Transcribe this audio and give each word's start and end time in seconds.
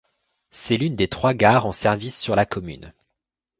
C'est 0.49 0.77
l'une 0.77 0.95
des 0.95 1.07
trois 1.07 1.35
gares 1.35 1.67
en 1.67 1.71
service 1.71 2.19
sur 2.19 2.35
la 2.35 2.47
commune. 2.47 2.91